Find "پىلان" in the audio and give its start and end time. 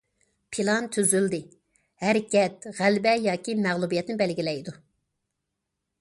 0.55-0.87